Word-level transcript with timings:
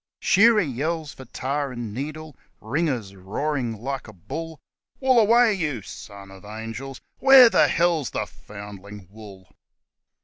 Shearer 0.19 0.61
yells 0.61 1.13
for 1.13 1.25
tar 1.25 1.71
and 1.71 1.93
needle. 1.93 2.35
Ringer's 2.59 3.15
roaring 3.15 3.79
like 3.79 4.07
a 4.07 4.13
bull: 4.13 4.59
1 4.97 5.15
Wool 5.15 5.19
away, 5.21 5.53
you 5.53 5.83
(son 5.83 6.31
of 6.31 6.43
angels). 6.43 6.99
Where 7.19 7.51
the 7.51 7.67
hell's 7.67 8.09
the 8.09 8.25
(foundling) 8.25 9.09
WOOL 9.11 9.47